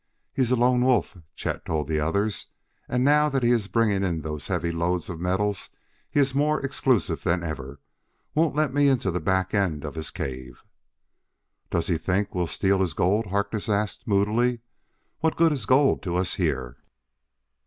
[0.33, 2.47] "He's a lone wolf," Chet told the others,
[2.89, 5.69] "and now that he is bringing in those heavy loads of metals
[6.09, 7.79] he is more exclusive than ever:
[8.33, 10.63] won't let me into the back end of his cave."
[11.69, 14.61] "Does he think we will steal his gold?" Harkness asked moodily.
[15.19, 16.77] "What good is gold to us here?"